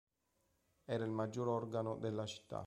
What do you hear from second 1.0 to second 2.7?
il maggior organo della città.